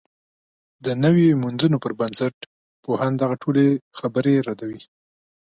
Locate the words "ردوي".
4.47-4.81